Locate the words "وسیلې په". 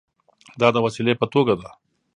0.85-1.25